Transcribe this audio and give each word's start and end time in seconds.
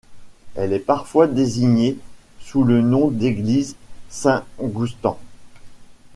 Elle 0.55 0.73
est 0.73 0.79
parfois 0.79 1.27
désignée 1.27 1.95
sous 2.39 2.63
le 2.63 2.81
nom 2.81 3.09
déglise 3.09 3.75
Saint-Goustan. 4.09 5.19